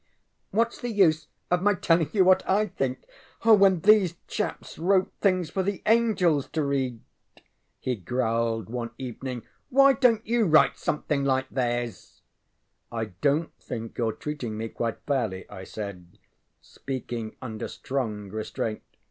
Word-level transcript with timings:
ŌĆ£WhatŌĆÖs 0.51 0.81
the 0.81 0.89
use 0.89 1.27
of 1.51 1.61
my 1.61 1.75
telling 1.75 2.09
you 2.11 2.25
what 2.25 2.41
I 2.49 2.65
think, 2.69 3.05
when 3.43 3.81
these 3.81 4.15
chaps 4.27 4.79
wrote 4.79 5.11
things 5.21 5.51
for 5.51 5.61
the 5.61 5.83
angels 5.85 6.47
to 6.53 6.63
read? 6.63 7.01
ŌĆØ 7.37 7.41
he 7.81 7.95
growled, 7.97 8.67
one 8.67 8.89
evening. 8.97 9.43
ŌĆ£Why 9.71 9.99
donŌĆÖt 9.99 10.21
you 10.25 10.45
write 10.47 10.79
something 10.79 11.23
like 11.23 11.49
theirs? 11.49 12.23
ŌĆØ 12.91 12.99
ŌĆ£I 12.99 13.13
donŌĆÖt 13.21 13.49
think 13.59 13.93
youŌĆÖre 13.97 14.17
treating 14.19 14.57
me 14.57 14.69
quite 14.69 14.97
fairly, 15.05 15.45
ŌĆØ 15.51 15.55
I 15.55 15.63
said, 15.65 16.17
speaking 16.63 17.35
under 17.39 17.67
strong 17.67 18.29
restraint. 18.29 18.81